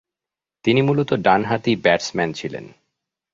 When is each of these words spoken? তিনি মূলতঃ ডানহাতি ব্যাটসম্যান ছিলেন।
তিনি 0.65 0.81
মূলতঃ 0.81 1.15
ডানহাতি 1.17 1.73
ব্যাটসম্যান 1.75 2.29
ছিলেন। 2.33 2.65